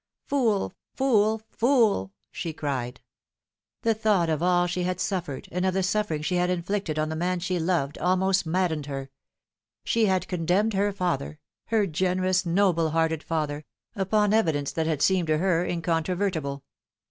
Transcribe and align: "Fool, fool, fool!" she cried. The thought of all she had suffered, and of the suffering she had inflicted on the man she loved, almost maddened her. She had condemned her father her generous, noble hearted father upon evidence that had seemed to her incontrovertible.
"Fool, 0.29 0.73
fool, 0.95 1.43
fool!" 1.51 2.11
she 2.31 2.53
cried. 2.53 3.01
The 3.83 3.93
thought 3.93 4.31
of 4.31 4.41
all 4.41 4.65
she 4.65 4.81
had 4.81 4.99
suffered, 4.99 5.47
and 5.51 5.63
of 5.63 5.75
the 5.75 5.83
suffering 5.83 6.23
she 6.23 6.37
had 6.37 6.49
inflicted 6.49 6.97
on 6.97 7.09
the 7.09 7.15
man 7.15 7.39
she 7.39 7.59
loved, 7.59 7.99
almost 7.99 8.43
maddened 8.43 8.87
her. 8.87 9.11
She 9.83 10.07
had 10.07 10.27
condemned 10.27 10.73
her 10.73 10.91
father 10.91 11.37
her 11.67 11.85
generous, 11.85 12.47
noble 12.47 12.89
hearted 12.89 13.21
father 13.21 13.63
upon 13.95 14.33
evidence 14.33 14.71
that 14.71 14.87
had 14.87 15.03
seemed 15.03 15.27
to 15.27 15.37
her 15.37 15.63
incontrovertible. 15.63 16.63